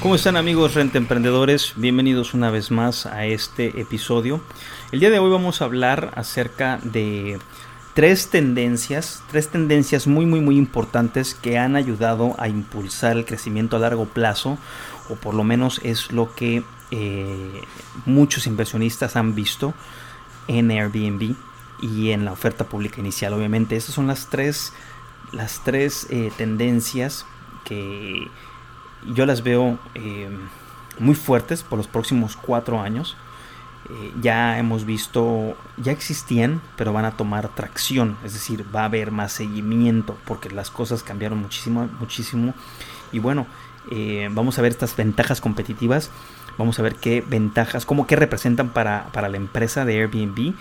[0.00, 1.74] ¿Cómo están amigos renta emprendedores?
[1.76, 4.40] Bienvenidos una vez más a este episodio.
[4.92, 7.38] El día de hoy vamos a hablar acerca de
[7.92, 13.76] tres tendencias, tres tendencias muy muy muy importantes que han ayudado a impulsar el crecimiento
[13.76, 14.56] a largo plazo
[15.10, 17.60] o por lo menos es lo que eh,
[18.06, 19.74] muchos inversionistas han visto
[20.48, 21.34] en Airbnb
[21.82, 23.34] y en la oferta pública inicial.
[23.34, 24.72] Obviamente, estas son las tres,
[25.32, 27.26] las tres eh, tendencias
[27.64, 28.28] que
[29.06, 30.28] yo las veo eh,
[30.98, 33.16] muy fuertes por los próximos cuatro años.
[33.88, 38.84] Eh, ya hemos visto, ya existían, pero van a tomar tracción, es decir, va a
[38.84, 42.54] haber más seguimiento porque las cosas cambiaron muchísimo, muchísimo.
[43.10, 43.46] Y bueno,
[43.90, 46.10] eh, vamos a ver estas ventajas competitivas,
[46.58, 50.54] vamos a ver qué ventajas, cómo qué representan para, para la empresa de Airbnb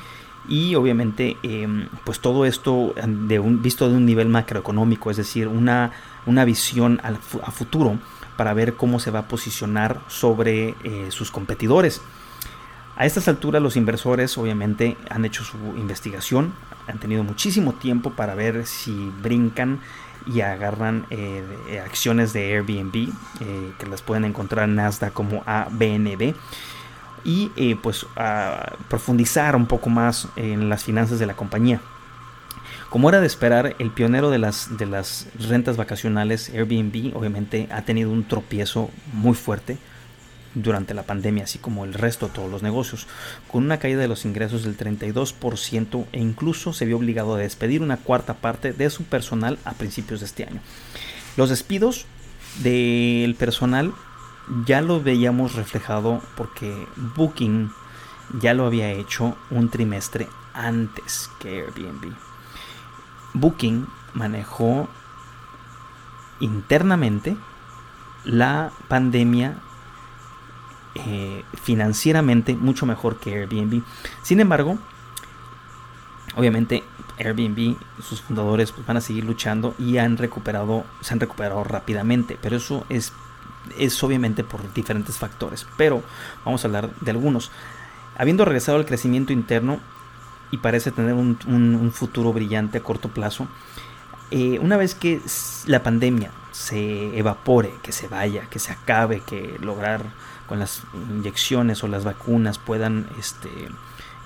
[0.48, 1.68] y obviamente eh,
[2.06, 5.92] pues todo esto de un, visto de un nivel macroeconómico, es decir, una,
[6.26, 8.00] una visión al a futuro
[8.40, 12.02] para ver cómo se va a posicionar sobre eh, sus competidores.
[12.96, 16.54] A estas alturas los inversores obviamente han hecho su investigación,
[16.88, 19.82] han tenido muchísimo tiempo para ver si brincan
[20.26, 23.10] y agarran eh, acciones de Airbnb,
[23.42, 26.34] eh, que las pueden encontrar en Nasdaq como ABNB,
[27.26, 31.82] y pues a profundizar un poco más en las finanzas de la compañía.
[32.90, 37.84] Como era de esperar, el pionero de las, de las rentas vacacionales, Airbnb, obviamente ha
[37.84, 39.78] tenido un tropiezo muy fuerte
[40.56, 43.06] durante la pandemia, así como el resto de todos los negocios,
[43.48, 47.84] con una caída de los ingresos del 32% e incluso se vio obligado a despedir
[47.84, 50.62] una cuarta parte de su personal a principios de este año.
[51.38, 52.08] Los despidos
[52.64, 53.94] del personal
[54.66, 56.74] ya lo veíamos reflejado porque
[57.16, 57.70] Booking
[58.42, 62.29] ya lo había hecho un trimestre antes que Airbnb.
[63.34, 64.88] Booking manejó
[66.40, 67.38] internamente
[68.24, 69.58] la pandemia
[70.96, 73.84] eh, financieramente mucho mejor que Airbnb.
[74.22, 74.78] Sin embargo,
[76.36, 76.84] obviamente
[77.20, 82.38] Airbnb, sus fundadores pues, van a seguir luchando y han recuperado, se han recuperado rápidamente,
[82.42, 83.14] pero eso es,
[83.78, 85.68] es obviamente por diferentes factores.
[85.78, 86.04] Pero
[86.46, 87.52] vamos a hablar de algunos.
[88.18, 89.80] Habiendo regresado al crecimiento interno
[90.52, 93.48] y parece tener un, futuro brillante a corto plazo,
[94.32, 95.22] eh, una vez que
[95.66, 100.04] la pandemia se evapore, que se vaya, que se acabe, que lograr
[100.48, 103.50] con las inyecciones o las vacunas puedan este,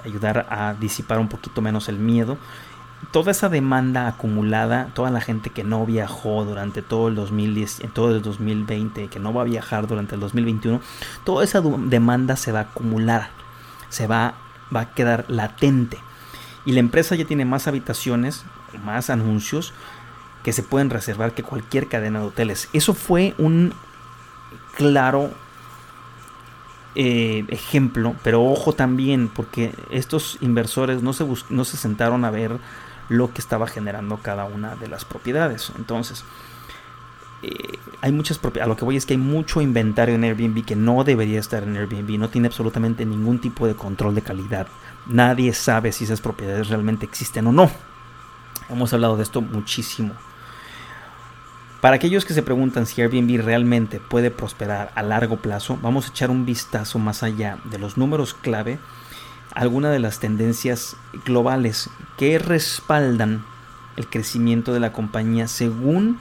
[0.04, 2.38] ayudar a disipar un poquito menos el miedo,
[3.12, 7.92] toda esa demanda acumulada, toda la gente que no viajó durante todo el 2010, en
[7.92, 10.82] todo el 2020, que no va a viajar durante el 2021,
[11.24, 13.30] toda esa demanda se va a acumular,
[13.90, 14.36] se va,
[14.74, 16.00] va a quedar latente.
[16.66, 18.46] Y la empresa ya tiene más habitaciones,
[18.84, 19.74] más anuncios
[20.44, 22.70] que se pueden reservar que cualquier cadena de hoteles.
[22.74, 23.74] Eso fue un
[24.76, 25.32] claro
[26.96, 32.60] eh, ejemplo, pero ojo también, porque estos inversores no se, no se sentaron a ver
[33.10, 35.72] lo que estaba generando cada una de las propiedades.
[35.78, 36.24] Entonces,
[37.44, 38.68] eh, hay muchas propiedades.
[38.68, 41.64] A lo que voy es que hay mucho inventario en Airbnb que no debería estar
[41.64, 44.68] en Airbnb, no tiene absolutamente ningún tipo de control de calidad.
[45.06, 47.70] Nadie sabe si esas propiedades realmente existen o no.
[48.70, 50.14] Hemos hablado de esto muchísimo.
[51.82, 56.10] Para aquellos que se preguntan si Airbnb realmente puede prosperar a largo plazo, vamos a
[56.10, 58.80] echar un vistazo más allá de los números clave,
[59.54, 60.96] algunas de las tendencias
[61.26, 63.44] globales que respaldan
[63.98, 66.20] el crecimiento de la compañía según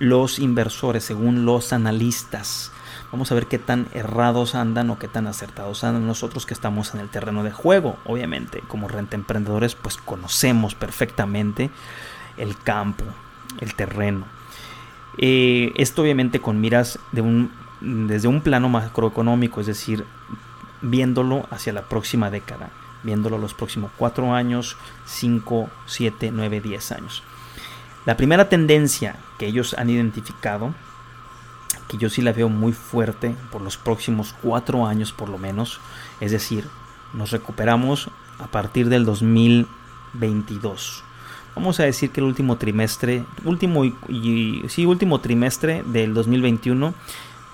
[0.00, 2.72] los inversores, según los analistas.
[3.12, 6.94] Vamos a ver qué tan errados andan o qué tan acertados andan nosotros que estamos
[6.94, 7.96] en el terreno de juego.
[8.04, 11.70] Obviamente, como renta emprendedores, pues conocemos perfectamente
[12.36, 13.04] el campo,
[13.60, 14.24] el terreno.
[15.18, 20.04] Eh, esto obviamente con miras de un, desde un plano macroeconómico, es decir,
[20.80, 22.70] viéndolo hacia la próxima década,
[23.02, 24.76] viéndolo los próximos 4 años,
[25.06, 27.22] 5, 7, 9, 10 años.
[28.10, 30.74] La primera tendencia que ellos han identificado,
[31.86, 35.80] que yo sí la veo muy fuerte por los próximos 4 años por lo menos,
[36.18, 36.66] es decir,
[37.12, 38.10] nos recuperamos
[38.40, 41.04] a partir del 2022
[41.54, 46.92] vamos a decir que el último trimestre, último y, y- sí, último trimestre del 2021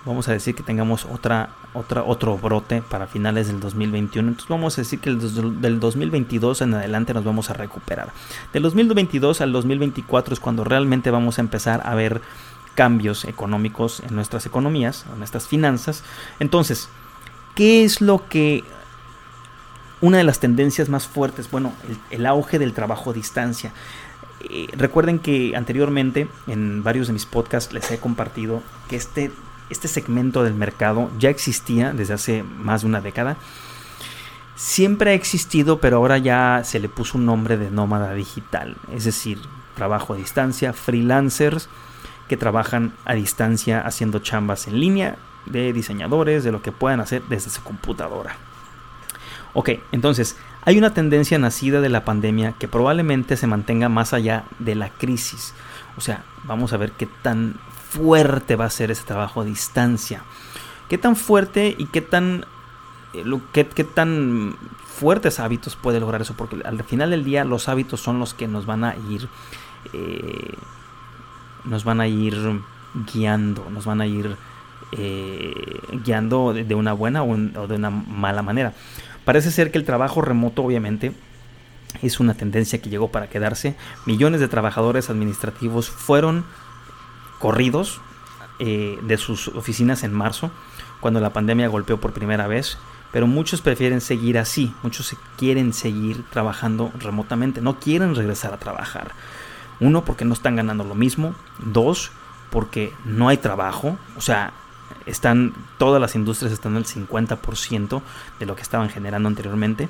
[0.06, 4.28] vamos a decir que tengamos otra, otra, otro brote para finales del 2021.
[4.28, 8.12] Entonces vamos a decir que el, del 2022 en adelante nos vamos a recuperar.
[8.52, 12.22] Del 2022 al 2024 es cuando realmente vamos a empezar a ver
[12.74, 16.04] cambios económicos en nuestras economías, en nuestras finanzas.
[16.38, 16.88] Entonces,
[17.54, 18.64] ¿qué es lo que
[20.00, 21.50] una de las tendencias más fuertes?
[21.50, 23.72] Bueno, el, el auge del trabajo a distancia.
[24.48, 29.32] Eh, recuerden que anteriormente en varios de mis podcasts les he compartido que este,
[29.70, 33.36] este segmento del mercado ya existía desde hace más de una década.
[34.54, 39.04] Siempre ha existido, pero ahora ya se le puso un nombre de nómada digital, es
[39.04, 39.38] decir,
[39.74, 41.68] trabajo a distancia, freelancers
[42.28, 47.22] que trabajan a distancia haciendo chambas en línea de diseñadores, de lo que puedan hacer
[47.28, 48.36] desde su computadora.
[49.52, 54.44] Ok, entonces hay una tendencia nacida de la pandemia que probablemente se mantenga más allá
[54.58, 55.54] de la crisis.
[55.96, 57.54] O sea, vamos a ver qué tan
[57.96, 60.22] fuerte va a ser ese trabajo a distancia.
[60.88, 62.44] Qué tan fuerte y qué tan,
[63.14, 66.34] eh, qué, tan fuertes hábitos puede lograr eso.
[66.36, 69.28] Porque al final del día los hábitos son los que nos van a ir...
[69.92, 70.54] Eh,
[71.64, 72.36] nos van a ir
[73.12, 74.36] guiando, nos van a ir
[74.92, 78.72] eh, guiando de, una buena o de una mala manera.
[79.24, 81.12] Parece ser que el trabajo remoto obviamente
[82.02, 83.74] es una tendencia que llegó para quedarse.
[84.04, 86.44] Millones de trabajadores administrativos fueron
[87.38, 88.00] corridos
[88.58, 90.50] eh, de sus oficinas en marzo,
[91.00, 92.78] cuando la pandemia golpeó por primera vez.
[93.12, 99.12] Pero muchos prefieren seguir así, muchos quieren seguir trabajando remotamente, no quieren regresar a trabajar.
[99.80, 101.34] Uno, porque no están ganando lo mismo.
[101.58, 102.10] Dos,
[102.50, 103.96] porque no hay trabajo.
[104.16, 104.52] O sea,
[105.06, 108.02] están todas las industrias están al 50%
[108.38, 109.88] de lo que estaban generando anteriormente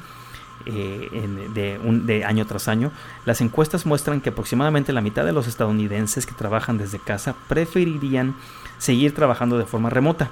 [0.66, 2.90] eh, de, año tras año.
[3.24, 8.34] Las encuestas muestran que aproximadamente la mitad de los estadounidenses que trabajan desde casa preferirían
[8.78, 10.30] seguir trabajando de forma remota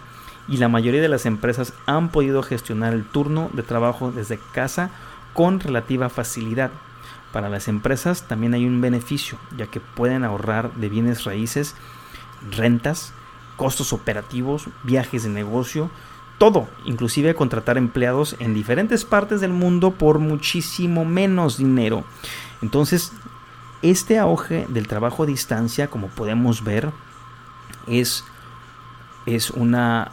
[0.48, 4.90] y la mayoría de las empresas han podido gestionar el turno de trabajo desde casa
[5.32, 6.70] con relativa facilidad.
[7.32, 11.75] Para las empresas también hay un beneficio, ya que pueden ahorrar de bienes raíces,
[12.50, 13.12] rentas,
[13.56, 15.90] costos operativos, viajes de negocio,
[16.38, 22.04] todo, inclusive contratar empleados en diferentes partes del mundo por muchísimo menos dinero.
[22.62, 23.12] Entonces,
[23.82, 26.90] este auge del trabajo a distancia, como podemos ver,
[27.86, 28.25] es,
[29.26, 30.10] es, una,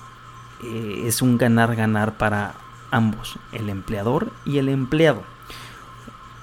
[0.63, 2.55] eh, es un ganar-ganar para
[2.91, 5.23] ambos, el empleador y el empleado,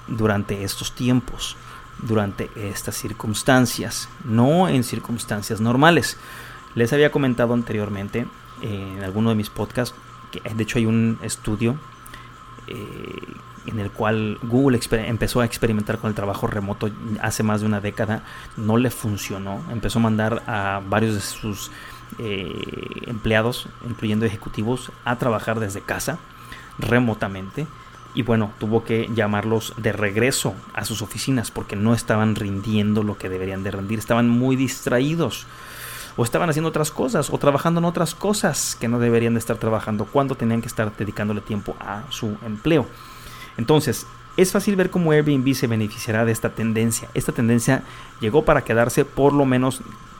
[0.07, 1.55] durante estos tiempos,
[2.01, 6.17] durante estas circunstancias, no en circunstancias normales.
[6.75, 8.27] Les había comentado anteriormente
[8.61, 9.95] eh, en alguno de mis podcasts
[10.31, 11.75] que de hecho hay un estudio
[12.67, 13.33] eh,
[13.65, 16.89] en el cual Google empezó a experimentar con el trabajo remoto
[17.21, 18.23] hace más de una década,
[18.57, 21.71] no le funcionó, empezó a mandar a varios de sus
[22.17, 22.51] eh,
[23.05, 26.19] empleados, incluyendo ejecutivos, a trabajar desde casa
[26.79, 27.67] remotamente.
[28.15, 33.17] Y bueno, tuvo que llamarlos de regreso a sus oficinas porque no estaban rindiendo lo
[33.17, 35.45] que deberían de rendir, estaban muy distraídos
[36.19, 39.55] o estaban haciendo otras cosas o trabajando en otras cosas que no deberían de estar
[39.55, 42.85] trabajando cuando tenían que estar dedicándole tiempo a su empleo.
[43.55, 44.05] Entonces,
[44.35, 47.07] es fácil ver cómo Airbnb se beneficiará de esta tendencia.
[47.13, 47.83] Esta tendencia
[48.19, 49.79] llegó para quedarse por lo menos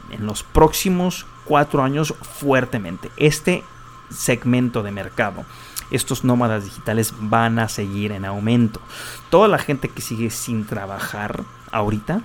[0.09, 3.11] en los próximos cuatro años fuertemente.
[3.17, 3.65] Este
[4.09, 5.43] segmento de mercado,
[5.91, 8.79] estos nómadas digitales van a seguir en aumento.
[9.29, 12.21] Toda la gente que sigue sin trabajar ahorita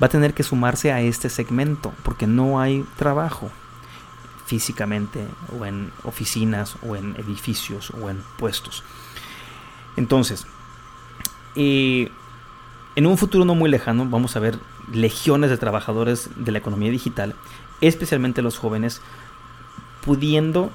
[0.00, 3.50] va a tener que sumarse a este segmento porque no hay trabajo
[4.46, 5.26] físicamente
[5.58, 8.82] o en oficinas o en edificios o en puestos.
[9.96, 10.46] Entonces,
[11.54, 14.58] en un futuro no muy lejano vamos a ver
[14.92, 17.34] legiones de trabajadores de la economía digital,
[17.80, 19.02] especialmente los jóvenes,
[20.04, 20.70] pudiendo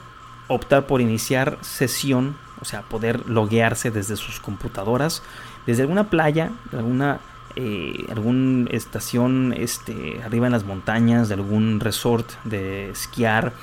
[0.48, 5.24] optar por iniciar sesión, o sea, poder loguearse desde sus computadoras,
[5.65, 7.20] desde alguna playa, alguna
[7.55, 13.53] eh, alguna estación este, arriba en las montañas, de algún resort de esquiar,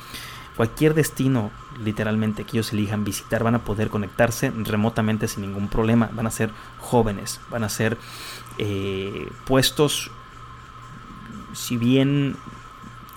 [0.56, 1.50] cualquier destino
[1.82, 6.10] literalmente que ellos elijan visitar, van a poder conectarse remotamente sin ningún problema.
[6.12, 7.98] Van a ser jóvenes, van a ser
[8.58, 10.10] eh, puestos,
[11.52, 12.36] si bien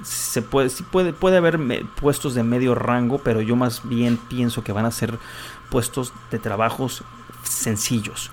[0.03, 4.71] se puede, puede, puede haber puestos de medio rango, pero yo más bien pienso que
[4.71, 5.19] van a ser
[5.69, 7.03] puestos de trabajos
[7.43, 8.31] sencillos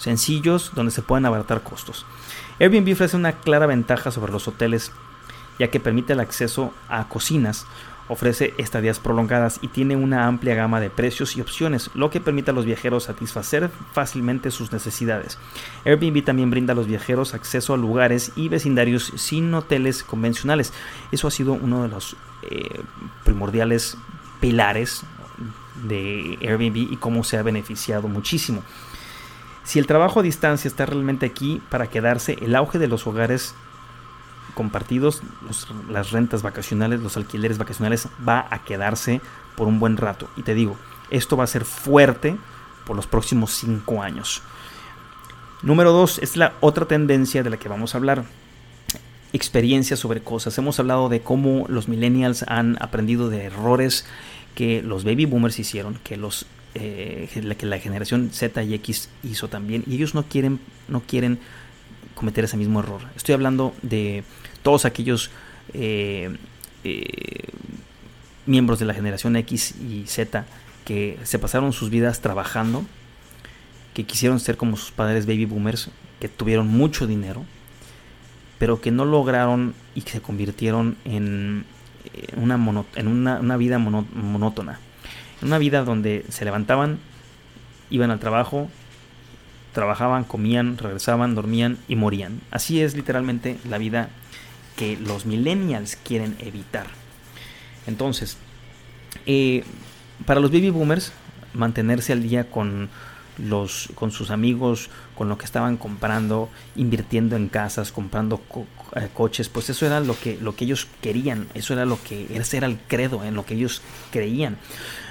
[0.00, 2.06] sencillos donde se pueden abaratar costos.
[2.58, 4.92] Airbnb ofrece una clara ventaja sobre los hoteles
[5.58, 7.66] ya que permite el acceso a cocinas
[8.10, 12.50] ofrece estadías prolongadas y tiene una amplia gama de precios y opciones, lo que permite
[12.50, 15.38] a los viajeros satisfacer fácilmente sus necesidades.
[15.84, 20.72] Airbnb también brinda a los viajeros acceso a lugares y vecindarios sin hoteles convencionales.
[21.12, 22.82] Eso ha sido uno de los eh,
[23.24, 23.96] primordiales
[24.40, 25.04] pilares
[25.84, 28.64] de Airbnb y cómo se ha beneficiado muchísimo.
[29.70, 33.54] Si el trabajo a distancia está realmente aquí para quedarse, el auge de los hogares
[34.54, 35.22] compartidos,
[35.88, 39.20] las rentas vacacionales, los alquileres vacacionales, va a quedarse
[39.56, 40.28] por un buen rato.
[40.36, 40.76] Y te digo,
[41.10, 42.36] esto va a ser fuerte
[42.84, 44.42] por los próximos cinco años.
[45.62, 48.24] Número dos, es la otra tendencia de la que vamos a hablar.
[49.32, 50.58] Experiencias sobre cosas.
[50.58, 54.04] Hemos hablado de cómo los millennials han aprendido de errores
[54.56, 59.48] que los baby boomers hicieron, que los eh, que la generación Z y X hizo
[59.48, 61.38] también, y ellos no quieren, no quieren
[62.14, 63.00] cometer ese mismo error.
[63.16, 64.24] Estoy hablando de
[64.62, 65.30] todos aquellos
[65.74, 66.36] eh,
[66.84, 67.48] eh,
[68.46, 70.44] miembros de la generación X y Z
[70.84, 72.84] que se pasaron sus vidas trabajando,
[73.94, 77.44] que quisieron ser como sus padres baby boomers, que tuvieron mucho dinero,
[78.58, 81.64] pero que no lograron y que se convirtieron en
[82.36, 82.54] una,
[82.94, 84.78] en una, vida monótona.
[85.42, 86.98] Una vida donde se levantaban,
[87.90, 88.68] iban al trabajo,
[89.72, 92.40] trabajaban, comían, regresaban, dormían y morían.
[92.50, 94.10] Así es literalmente la vida
[94.76, 96.86] que los millennials quieren evitar.
[97.86, 98.36] Entonces,
[99.26, 99.64] eh,
[100.26, 101.12] para los baby boomers,
[101.54, 102.88] mantenerse al día con
[103.38, 108.40] los con sus amigos, con lo que estaban comprando, invirtiendo en casas, comprando
[108.96, 112.26] eh, coches, pues eso era lo que lo que ellos querían, eso era lo que
[112.32, 114.56] era el credo en lo que ellos creían.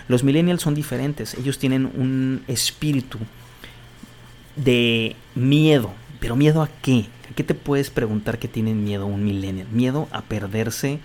[0.08, 3.20] Los millennials son diferentes, ellos tienen un espíritu
[4.56, 5.92] de miedo.
[6.20, 7.06] ¿Pero miedo a qué?
[7.32, 9.68] ¿A qué te puedes preguntar que tienen miedo un millennial?
[9.72, 11.00] Miedo a perderse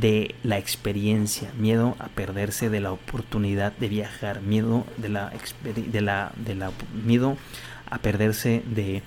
[0.00, 6.00] de la experiencia, miedo a perderse de la oportunidad de viajar, miedo de la, de
[6.00, 6.70] la, de la
[7.04, 7.36] miedo
[7.88, 9.02] a perderse de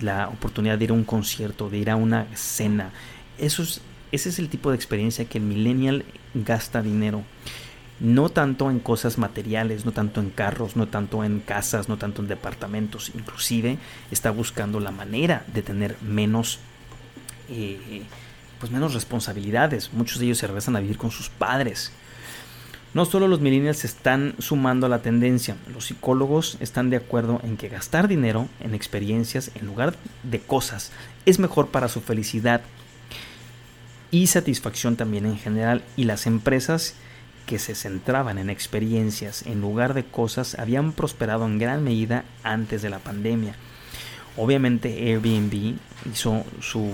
[0.00, 2.90] la oportunidad de ir a un concierto, de ir a una cena.
[3.38, 3.80] Eso es,
[4.12, 7.22] ese es el tipo de experiencia que el millennial gasta dinero
[8.00, 12.22] no tanto en cosas materiales, no tanto en carros, no tanto en casas, no tanto
[12.22, 13.78] en departamentos, inclusive
[14.10, 16.58] está buscando la manera de tener menos,
[17.48, 18.02] eh,
[18.60, 19.92] pues menos responsabilidades.
[19.92, 21.92] Muchos de ellos se regresan a vivir con sus padres.
[22.94, 27.40] No solo los millennials se están sumando a la tendencia, los psicólogos están de acuerdo
[27.42, 30.92] en que gastar dinero en experiencias en lugar de cosas
[31.26, 32.60] es mejor para su felicidad
[34.10, 36.94] y satisfacción también en general y las empresas
[37.46, 42.80] que se centraban en experiencias en lugar de cosas habían prosperado en gran medida antes
[42.80, 43.56] de la pandemia.
[44.36, 45.76] Obviamente Airbnb
[46.10, 46.90] hizo su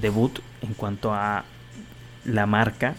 [0.00, 1.44] debut en cuanto a
[2.24, 2.94] la marca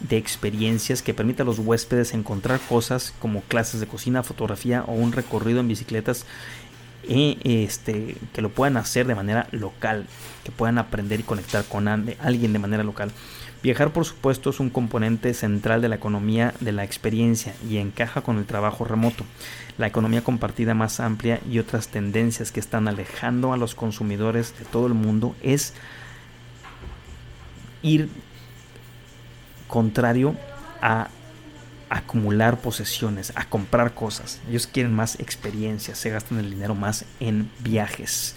[0.00, 4.92] de experiencias que permite a los huéspedes encontrar cosas como clases de cocina, fotografía o
[4.92, 6.26] un recorrido en bicicletas
[7.08, 10.06] eh, este, que lo puedan hacer de manera local,
[10.44, 13.10] que puedan aprender y conectar con alguien de manera local.
[13.62, 18.20] Viajar, por supuesto, es un componente central de la economía de la experiencia y encaja
[18.20, 19.24] con el trabajo remoto,
[19.78, 24.64] la economía compartida más amplia y otras tendencias que están alejando a los consumidores de
[24.64, 25.74] todo el mundo es
[27.82, 28.08] ir
[29.68, 30.36] contrario
[30.80, 31.08] a
[31.90, 34.40] acumular posesiones, a comprar cosas.
[34.48, 38.34] Ellos quieren más experiencias, se gastan el dinero más en viajes.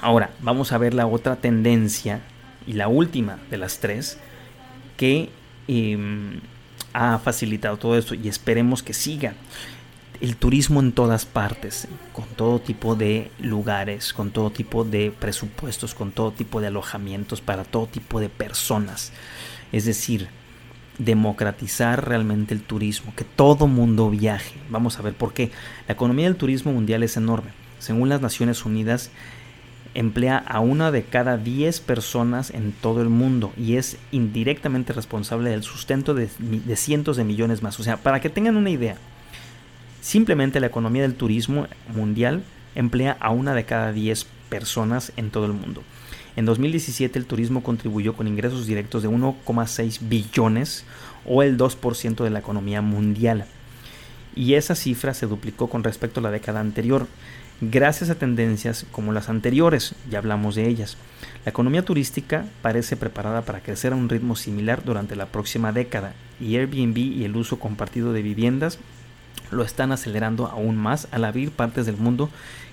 [0.00, 2.20] Ahora, vamos a ver la otra tendencia
[2.66, 4.18] y la última de las tres
[4.96, 5.30] que
[5.68, 6.40] em,
[6.92, 9.34] ha facilitado todo esto y esperemos que siga.
[10.20, 15.94] El turismo en todas partes, con todo tipo de lugares, con todo tipo de presupuestos,
[15.94, 19.12] con todo tipo de alojamientos para todo tipo de personas.
[19.70, 20.28] Es decir,
[20.98, 24.54] democratizar realmente el turismo, que todo mundo viaje.
[24.68, 25.50] Vamos a ver por qué.
[25.86, 27.52] La economía del turismo mundial es enorme.
[27.78, 29.10] Según las Naciones Unidas,
[29.94, 35.50] emplea a una de cada 10 personas en todo el mundo y es indirectamente responsable
[35.50, 36.28] del sustento de,
[36.76, 37.78] cientos de millones más.
[37.80, 38.96] O sea, para que tengan una idea,
[40.00, 42.42] simplemente la economía del turismo mundial
[42.74, 45.82] emplea a una de cada 10 personas en todo el mundo.
[46.36, 50.84] En 2017 el turismo contribuyó con ingresos directos de 1,6 billones
[51.26, 53.46] o el 2% de la economía mundial.
[54.36, 57.08] Y esa cifra se duplicó con respecto a la década anterior
[57.60, 60.96] gracias a tendencias como las anteriores, ya hablamos de ellas.
[61.44, 66.12] La economía turística parece preparada para crecer a un ritmo similar durante la próxima década
[66.40, 68.78] y Airbnb y el uso compartido de viviendas
[69.50, 72.30] lo están acelerando aún más al abrir partes del mundo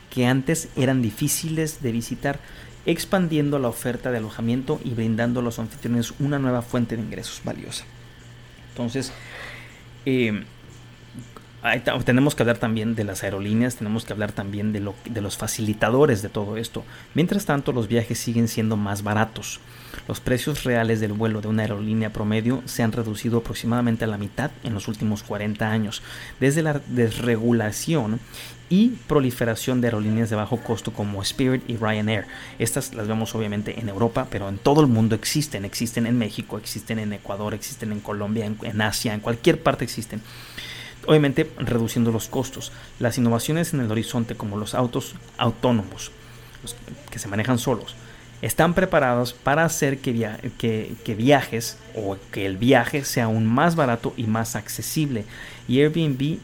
[0.10, 2.40] que antes eran difíciles de visitar.
[2.88, 7.42] expandiendo la oferta de alojamiento y brindando a los anfitriones una nueva fuente de ingresos
[7.44, 7.84] valiosa.
[8.70, 9.12] Entonces,
[10.06, 10.44] eh,
[12.04, 14.80] tenemos que hablar también de las aerolíneas, tenemos que hablar también de,
[15.22, 16.84] los facilitadores de todo esto.
[17.14, 19.60] Mientras tanto, los viajes siguen siendo más baratos.
[20.08, 24.18] Los precios reales del vuelo de una aerolínea promedio se han reducido aproximadamente a la
[24.18, 26.02] mitad en los últimos 40 años.
[26.40, 28.20] Desde la desregulación
[28.70, 32.26] y proliferación de aerolíneas de bajo costo como Spirit y Ryanair.
[32.58, 35.66] Estas las vemos obviamente en Europa, pero en todo el mundo existen.
[35.66, 40.22] Existen en México, existen en Ecuador, existen en Colombia, en, Asia, en cualquier parte existen.
[41.08, 42.72] Obviamente reduciendo los costos.
[43.00, 46.12] Las innovaciones en el horizonte como los autos autónomos,
[47.12, 47.96] que se manejan solos,
[48.42, 54.14] están preparados para hacer que, que, viajes o que el viaje sea aún más barato
[54.18, 55.26] y más accesible.
[55.68, 56.40] Y Airbnb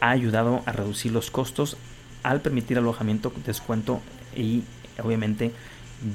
[0.00, 1.76] ha ayudado a reducir los costos
[2.22, 4.00] al permitir alojamiento, descuento
[4.36, 4.62] y
[5.02, 5.52] obviamente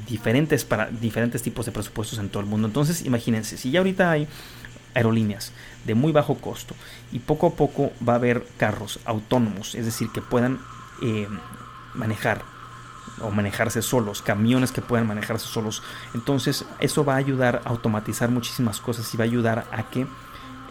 [0.08, 2.68] diferentes para diferentes tipos de presupuestos en todo el mundo.
[2.68, 4.28] Entonces, imagínense, si ya ahorita hay
[4.94, 5.54] aerolíneas
[5.86, 6.76] de muy bajo costo
[7.12, 10.60] y poco a poco va a haber carros autónomos, es decir, que puedan
[11.02, 11.28] eh,
[11.94, 12.42] manejar
[13.22, 15.84] o manejarse solos, camiones que puedan manejarse solos.
[16.14, 20.08] Entonces, eso va a ayudar a automatizar muchísimas cosas y va a ayudar a que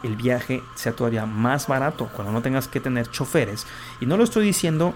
[0.03, 3.67] el viaje sea todavía más barato cuando no tengas que tener choferes.
[4.01, 4.95] Y no lo estoy diciendo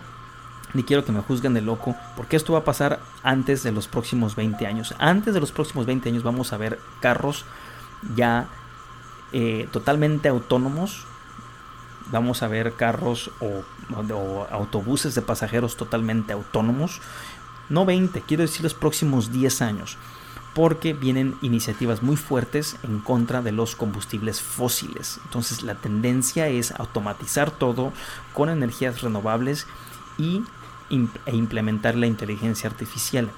[0.74, 3.88] ni quiero que me juzguen de loco, porque esto va a pasar antes de los
[3.88, 4.94] próximos 20 años.
[4.98, 7.44] Antes de los próximos 20 años vamos a ver carros
[8.16, 8.48] ya
[9.32, 11.04] eh, totalmente autónomos.
[12.10, 13.62] Vamos a ver carros o,
[13.94, 17.00] o, autobuses de pasajeros totalmente autónomos.
[17.68, 19.96] No 20, quiero decir los próximos 10 años
[20.54, 25.20] porque vienen iniciativas muy fuertes en contra de los combustibles fósiles.
[25.24, 27.92] Entonces la tendencia es automatizar todo
[28.34, 29.66] con energías renovables
[30.18, 30.42] y,
[30.90, 33.30] e implementar la inteligencia artificial.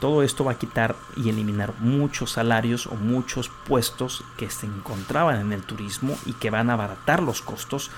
[0.00, 5.38] Todo esto va a quitar y eliminar muchos salarios o muchos puestos que se encontraban
[5.40, 7.90] en el turismo y que van a abaratar los costos,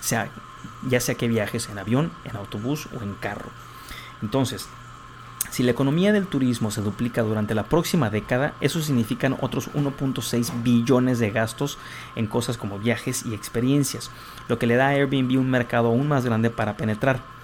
[0.00, 0.28] sea,
[0.88, 3.50] ya sea que viajes en avión, en autobús o en carro.
[4.22, 4.68] Entonces,
[5.50, 10.64] si la economía del turismo se duplica durante la próxima década, eso significa otros 1.6
[10.64, 11.78] billones de gastos
[12.16, 14.10] en cosas como viajes y experiencias,
[14.48, 17.35] lo que le da a Airbnb un mercado aún más grande para penetrar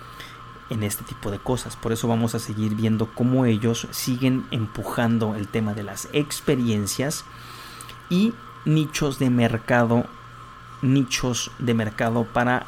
[0.73, 1.77] en este tipo de cosas.
[1.77, 7.25] Por eso vamos a seguir viendo cómo ellos siguen empujando el tema de las experiencias
[8.09, 8.33] y
[8.65, 10.07] nichos de mercado,
[10.81, 12.67] nichos de mercado para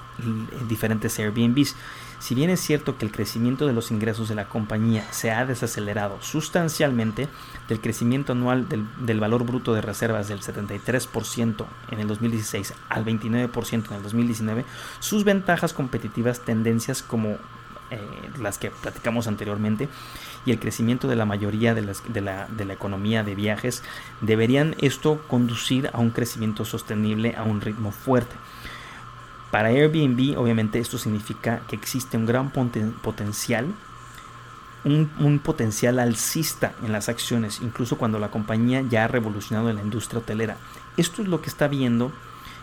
[0.68, 1.74] diferentes Airbnbs.
[2.18, 5.44] Si bien es cierto que el crecimiento de los ingresos de la compañía se ha
[5.44, 7.28] desacelerado sustancialmente
[7.68, 13.88] del crecimiento anual del, valor bruto de reservas del 73% en el 2016 al 29%
[13.88, 14.64] en el 2019,
[15.00, 17.36] sus ventajas competitivas, tendencias como
[17.94, 19.88] eh, las que platicamos anteriormente
[20.46, 23.82] y el crecimiento de la mayoría de, de, la, de la economía de viajes
[24.20, 28.34] deberían esto conducir a un crecimiento sostenible a un ritmo fuerte.
[29.54, 33.66] Para Airbnb, obviamente, esto significa que existe un gran potencial,
[34.82, 39.82] un, potencial alcista en las acciones, incluso cuando la compañía ya ha revolucionado en la
[39.82, 40.56] industria hotelera.
[40.96, 42.10] Esto es lo que está viendo.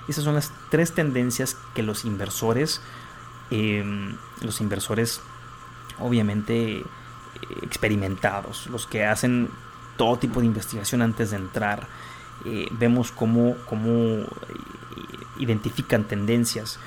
[0.10, 2.82] Esas son las tres tendencias que los inversores,
[3.52, 5.22] em, los inversores,
[6.00, 6.84] obviamente
[7.62, 9.50] experimentados, los que hacen
[9.98, 11.88] todo tipo de investigación antes de entrar,
[12.46, 14.26] eh, vemos cómo, cómo
[15.38, 16.80] identifican tendencias,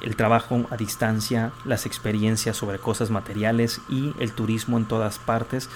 [0.00, 5.68] el trabajo a distancia, las experiencias sobre cosas materiales y el turismo en todas partes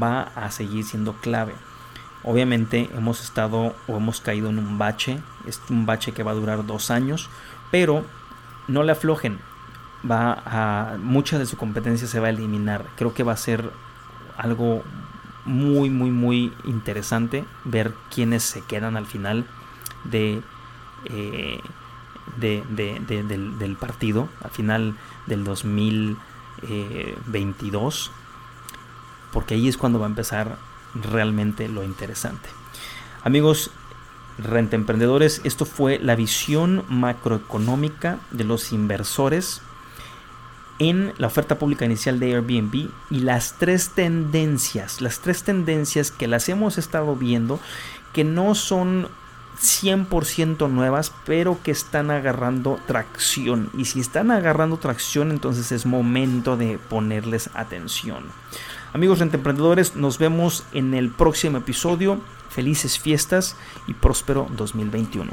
[0.00, 1.54] va a seguir siendo clave.
[2.22, 6.34] Obviamente hemos estado o hemos caído en un bache, es un bache que va a
[6.34, 7.28] durar dos años,
[7.70, 8.04] pero
[8.66, 9.38] no le aflojen,
[10.08, 12.84] va a mucha de su competencia se va a eliminar.
[12.96, 13.70] Creo que va a ser
[14.36, 14.84] algo
[15.46, 19.46] muy muy muy interesante ver quiénes se quedan al final
[20.04, 20.42] de
[21.06, 21.60] eh,
[22.36, 28.10] del, partido al final del 2022
[29.32, 30.58] porque ahí es cuando va a empezar
[30.94, 32.48] realmente lo interesante
[33.22, 33.70] amigos
[34.38, 39.62] renta emprendedores esto fue la visión macroeconómica de los inversores
[40.78, 46.26] en la oferta pública inicial de Airbnb y las tres tendencias, las tres tendencias que
[46.26, 47.60] las hemos estado viendo
[48.12, 49.08] que no son
[49.60, 53.70] 100% nuevas, pero que están agarrando tracción.
[53.76, 58.24] Y si están agarrando tracción, entonces es momento de ponerles atención.
[58.92, 62.20] Amigos emprendedores, nos vemos en el próximo episodio.
[62.48, 65.32] Felices fiestas y próspero 2021.